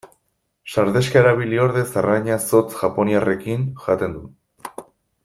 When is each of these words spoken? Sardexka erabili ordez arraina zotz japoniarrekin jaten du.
Sardexka 0.75 1.19
erabili 1.19 1.59
ordez 1.65 1.83
arraina 2.01 2.37
zotz 2.47 2.73
japoniarrekin 2.79 3.69
jaten 3.85 4.17
du. 4.19 4.25